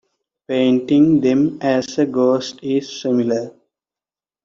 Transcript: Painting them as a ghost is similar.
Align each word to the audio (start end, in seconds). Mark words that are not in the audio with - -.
Painting 0.47 1.19
them 1.21 1.59
as 1.61 1.99
a 1.99 2.07
ghost 2.07 2.59
is 2.63 3.01
similar. 3.03 3.53